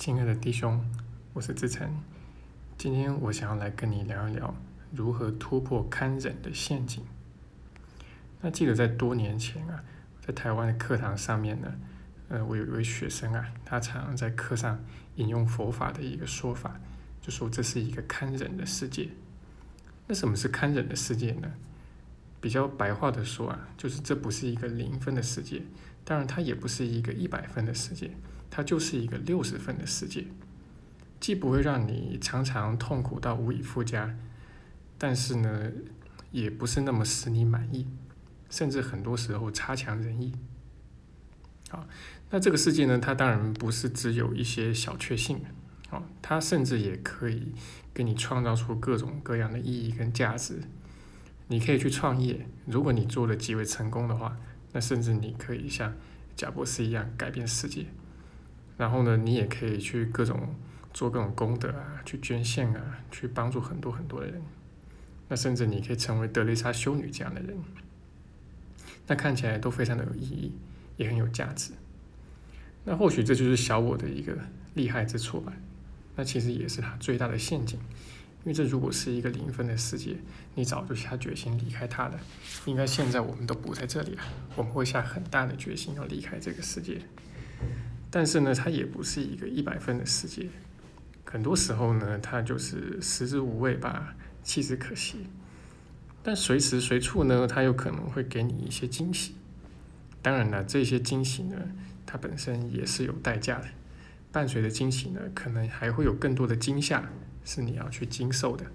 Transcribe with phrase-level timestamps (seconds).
[0.00, 0.82] 亲爱的弟兄，
[1.34, 1.86] 我是志成。
[2.78, 4.54] 今天我想要来跟你聊一聊
[4.90, 7.04] 如何突破堪忍的陷阱。
[8.40, 9.84] 那记得在多年前啊，
[10.26, 11.74] 在台湾的课堂上面呢，
[12.30, 14.82] 呃，我有一位学生啊，他常常在课上
[15.16, 16.80] 引用佛法的一个说法，
[17.20, 19.10] 就说这是一个堪忍的世界。
[20.06, 21.52] 那什么是堪忍的世界呢？
[22.40, 25.60] 比较白话的说啊，就是这不是一个零分的世界，
[26.04, 28.10] 当然它也不是一个一百分的世界。
[28.52, 30.26] 它就是一个六十分的世界，
[31.20, 34.16] 既不会让你常常痛苦到无以复加，
[34.98, 35.70] 但是呢，
[36.32, 37.86] 也不是那么使你满意，
[38.50, 40.32] 甚至很多时候差强人意。
[41.68, 41.86] 好，
[42.30, 45.40] 那这个世界呢，它当然不是只有一些小确幸，
[45.90, 47.52] 哦，它甚至也可以
[47.94, 50.62] 给你创造出各种各样的意义跟价值。
[51.46, 54.36] 你可以去创业，如果你做的极为成功的话，
[54.72, 55.94] 那甚至你可以像
[56.36, 57.86] 贾博士一样改变世界。
[58.76, 60.54] 然后呢，你也可以去各种
[60.92, 64.40] 做各种功德啊，去捐献啊，去帮助很多很多的人。
[65.28, 67.56] 那甚至你可以成为德蕾莎修女这样的人，
[69.06, 70.52] 那看起来都非常的有意义，
[70.96, 71.72] 也很有价值。
[72.84, 74.36] 那或许这就是小我的一个
[74.74, 75.52] 厉害之处吧。
[76.16, 77.78] 那其实也是他最大的陷阱，
[78.42, 80.16] 因为这如果是一个零分的世界，
[80.54, 82.18] 你早就下决心离开它了。
[82.64, 84.22] 应该现在我们都不在这里了，
[84.56, 87.02] 我们会下很大的决心要离开这个世界。
[88.10, 90.46] 但是呢，它也不是一个一百分的世界，
[91.24, 95.26] 很多时候呢，它就是食之无味吧，弃之可惜。
[96.22, 99.34] 但随时随处呢，它有可能会给你一些惊喜。
[100.22, 101.56] 当然了，这些惊喜呢，
[102.04, 103.66] 它本身也是有代价的。
[104.32, 107.10] 伴随着惊喜呢，可能还会有更多的惊吓，
[107.44, 108.66] 是你要去经受的。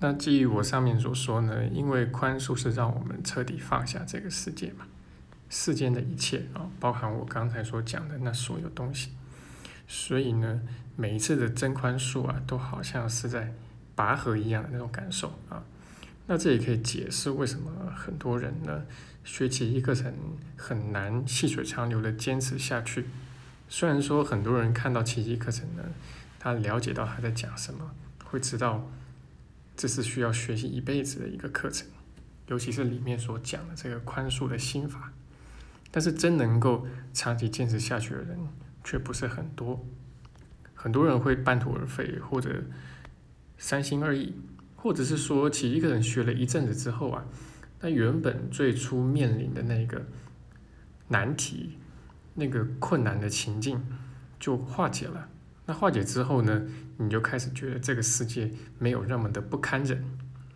[0.00, 4.86] 那基于我上面所说呢，因为宽恕是让我们彻底放下这个世界嘛。
[5.48, 9.10] 世间的一切啊，包含我刚才所讲的那所有东西，
[9.86, 10.62] 所以呢，
[10.96, 13.52] 每一次的真宽恕啊，都好像是在
[13.94, 15.62] 拔河一样的那种感受啊。
[16.26, 18.82] 那这也可以解释为什么很多人呢
[19.22, 20.12] 学奇迹课程
[20.56, 23.06] 很难细水长流的坚持下去。
[23.68, 25.82] 虽然说很多人看到奇迹课程呢，
[26.44, 27.90] 他了解到他在讲什么，
[28.22, 28.86] 会知道
[29.74, 31.88] 这是需要学习一辈子的一个课程，
[32.48, 35.10] 尤其是里面所讲的这个宽恕的心法。
[35.90, 38.38] 但是真能够长期坚持下去的人
[38.82, 39.86] 却不是很多，
[40.74, 42.62] 很多人会半途而废，或者
[43.56, 44.34] 三心二意，
[44.76, 47.24] 或者是说，其一个人学了一阵子之后啊，
[47.80, 50.04] 那原本最初面临的那个
[51.08, 51.78] 难题、
[52.34, 53.82] 那个困难的情境
[54.38, 55.30] 就化解了。
[55.66, 56.62] 那化解之后呢，
[56.98, 60.04] 你就开始觉得这个世界没有那么的不堪忍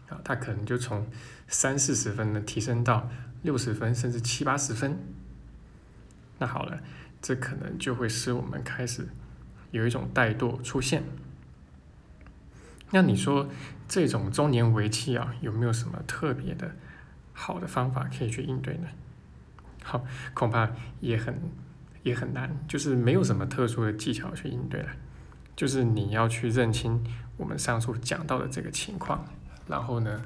[0.08, 1.06] 啊，他可能就从
[1.46, 3.08] 三四十分呢提升到
[3.42, 4.98] 六十分，甚至七八十分。
[6.38, 6.80] 那好了，
[7.22, 9.08] 这可能就会使我们开始
[9.70, 11.02] 有一种怠惰出现。
[12.90, 13.48] 那你说
[13.88, 16.76] 这种中年危机啊，有没有什么特别的
[17.32, 18.88] 好的方法可以去应对呢？
[19.82, 20.04] 好，
[20.34, 20.70] 恐怕
[21.00, 21.40] 也很
[22.02, 24.88] 也很难，就是没有什么特殊的技巧去应对了。
[25.56, 27.02] 就是你要去认清
[27.36, 29.24] 我们上述讲到的这个情况，
[29.66, 30.22] 然后呢，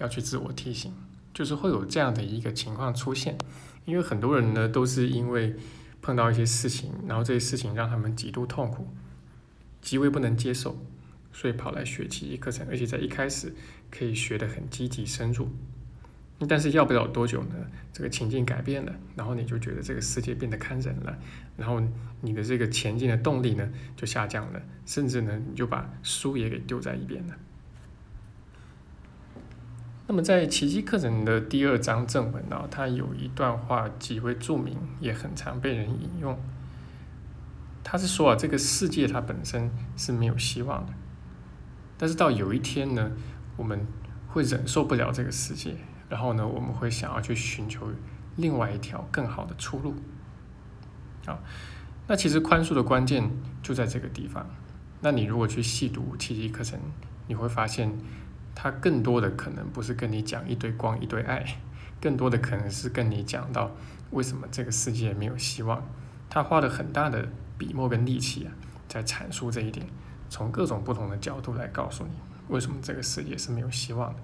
[0.00, 0.92] 要去自我提醒，
[1.32, 3.38] 就是会有这样的一个情况出现。
[3.84, 5.54] 因为很多人呢，都是因为
[6.02, 8.88] 碰到一些事情，然后这些事情让他们极度痛苦，
[9.80, 10.76] 极为不能接受，
[11.32, 13.54] 所以跑来学奇迹课程，而且在一开始
[13.90, 15.50] 可以学得很积极深入。
[16.48, 17.54] 但是要不了多久呢，
[17.92, 21.16] 这个情境改变了，然后你就觉得这个世界变得看人了，
[21.56, 21.80] 然后
[22.20, 27.34] 你的这个前进的动力呢就下降了，甚至呢你就把书也给丢在一边了。
[30.06, 36.38] 那么在奇迹课程的第二章正文呢，它有一段话极为著名，也很常被人引用。
[37.82, 40.92] 他是说啊，这个世界它本身是没有希望的，
[41.96, 43.12] 但是到有一天呢，
[43.56, 43.86] 我们
[44.28, 45.76] 会忍受不了这个世界，
[46.14, 47.90] 然后呢，我们会想要去寻求
[48.36, 49.96] 另外一条更好的出路。
[51.26, 51.40] 啊，
[52.06, 53.28] 那其实宽恕的关键
[53.60, 54.46] 就在这个地方。
[55.00, 56.78] 那你如果去细读奇迹课程，
[57.26, 57.98] 你会发现。
[58.56, 61.44] 他更多的可能不是跟你讲一堆光一堆爱，
[62.00, 63.72] 更多的可能是跟你讲到
[64.12, 65.84] 为什么这个世界没有希望。
[66.30, 67.28] 他花了很大的
[67.58, 68.52] 笔墨跟力气啊，
[68.86, 69.84] 在阐述这一点，
[70.30, 72.12] 从各种不同的角度来告诉你
[72.46, 74.20] 为什么这个世界是没有希望的。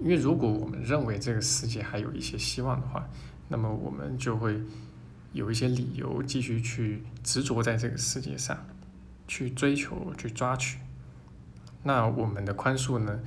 [0.00, 3.08] 因为如果我们认为这个世界还有一些希望的话，
[3.48, 4.62] 那么我们就会
[5.32, 8.66] 有一些理由继续去执着在这个世界上，
[9.26, 10.78] 去追求去抓取。
[11.82, 13.20] 那我们的宽恕呢？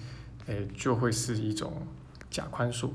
[0.48, 1.86] 诶，就会是一种
[2.30, 2.90] 假宽恕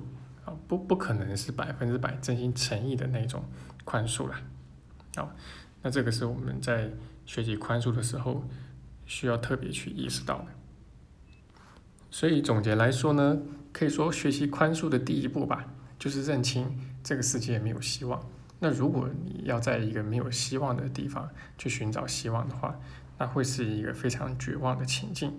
[0.45, 3.45] 啊，不不可能是百分之百真心诚意的那种
[3.85, 4.35] 宽恕了。
[5.15, 5.35] 啊，
[5.83, 6.91] 那这个是我们在
[7.25, 8.45] 学习宽恕的时候
[9.07, 10.47] 需要特别去意识到的。
[12.11, 13.39] 所以总结来说呢，
[13.77, 15.67] 可以说学习宽恕的第一步吧，
[15.99, 18.27] 就是认清这个世界没有希望。
[18.59, 21.29] 那如果你要在一个没有希望的地方
[21.59, 22.81] 去寻找希望的话，
[23.19, 25.39] 那会是一个非常绝望的情境。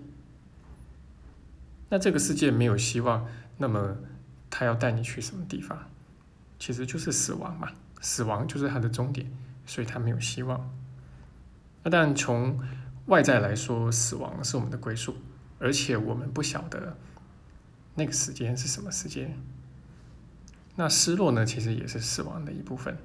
[1.88, 3.26] 那这个世界没有希望，
[3.56, 3.96] 那么
[4.48, 5.90] 他要带你去什么地方？
[6.60, 9.28] 其实就是死亡嘛，死亡就是它的终点，
[9.66, 10.70] 所以他没有希望。
[11.82, 12.60] 那但从
[13.06, 15.16] 外在来说，死亡是我们的归宿，
[15.58, 16.96] 而且我们不晓得
[17.98, 19.36] 那个时间是什么时间。
[20.76, 22.96] 那失落呢，其实也是死亡的一部分，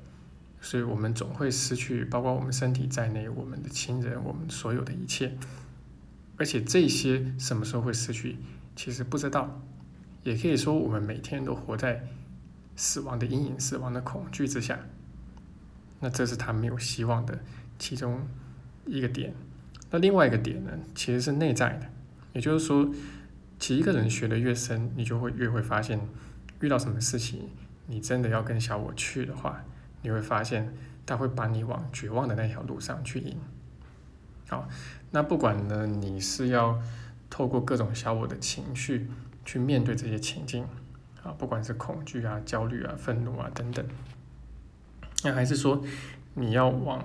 [0.61, 5.35] 所以我们总会失去，包括我们身体在内，我们的亲人，我们所有的一切。
[6.37, 8.37] 而且这些什么时候会失去，
[8.75, 9.61] 其实不知道。
[10.23, 12.07] 也可以说，我们每天都活在
[12.75, 14.79] 死亡的阴影、死亡的恐惧之下。
[15.99, 17.39] 那这是他没有希望的
[17.79, 18.21] 其中
[18.85, 19.33] 一个点。
[19.89, 21.89] 那另外一个点呢，其实是内在的，
[22.33, 22.89] 也就是说，
[23.63, 25.97] 其实一个人学的越深，你就会越会发现，
[26.59, 27.47] 遇到什么事情。
[27.87, 29.63] 你真的要跟小我去的话，
[30.01, 30.73] 你会发现
[31.05, 33.37] 他会把你往绝望的那条路上去引。
[34.49, 34.67] 好，
[35.11, 36.77] 那不管呢，你是要
[37.29, 39.09] 透过各种小我的情绪
[39.45, 40.65] 去面对这些情境，
[41.23, 43.85] 啊，不管是恐惧啊、焦虑啊、愤怒啊等等，
[45.23, 45.81] 那还是说
[46.33, 47.01] 你要往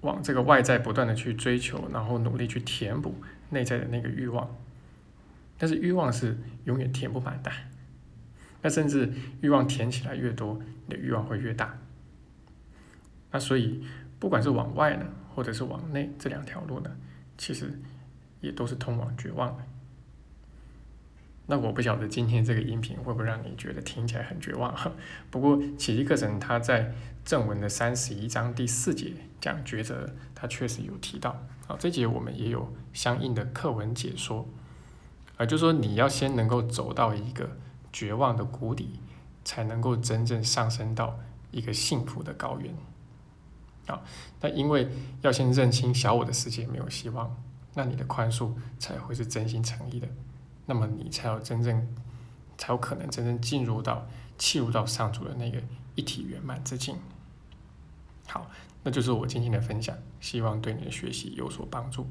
[0.00, 3.14] 往这个外在不断的去追求，然后努力去填补
[3.50, 4.50] 内在的那个欲望，
[5.58, 7.50] 但是欲望是永远填不满的。
[8.62, 11.78] 那甚至欲望填起来越多，你的欲望会越大。
[13.30, 13.84] 那所以，
[14.18, 16.90] 不管是往外呢，或者是往内，这两条路呢，
[17.38, 17.78] 其实
[18.40, 19.64] 也都是通往绝望的。
[21.46, 24.90] 那我不晓得今天这个音频会不会让你觉得听起来很绝望哈。
[25.30, 26.92] 不过奇迹课程它在
[27.24, 31.46] 正文的三十一章第四节讲抉择，它确实有提到。
[31.68, 34.48] 好，这节我们也有相应的课文解说。
[35.36, 37.56] 啊，就是说你要先能够走到一个。
[37.92, 39.00] 绝望的谷底，
[39.42, 41.18] 才能够真正上升到
[41.50, 42.74] 一个幸福的高原。
[43.86, 44.02] 啊，
[44.42, 44.90] 那因为
[45.22, 47.34] 要先认清小我的世界没有希望，
[47.72, 50.06] 那你的宽恕才会是真心诚意的，
[50.66, 51.88] 那么你才有真正，
[52.58, 54.06] 才有可能真正进入到、
[54.36, 55.62] 契入到上主的那个
[55.94, 56.96] 一体圆满之境。
[58.26, 58.50] 好，
[58.82, 62.06] 那就是我今天的分享，希望对你的学习有所帮助。